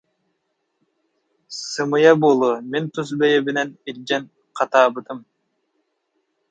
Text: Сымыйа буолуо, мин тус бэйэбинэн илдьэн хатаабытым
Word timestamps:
Сымыйа 1.69 2.13
буолуо, 2.21 2.55
мин 2.71 2.85
тус 2.93 3.09
бэйэбинэн 3.19 3.69
илдьэн 3.89 4.23
хатаабытым 4.57 5.19